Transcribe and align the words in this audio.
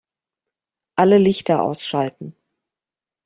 Alle 0.95 1.19
Lichter 1.19 1.59
ausschalten 1.61 2.35